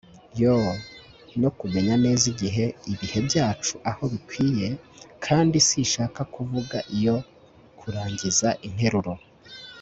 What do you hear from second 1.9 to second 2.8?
neza igihe